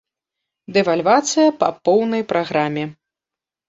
Дэвальвацыя 0.77 1.55
па 1.61 1.71
поўнай 1.87 2.29
праграме. 2.35 2.83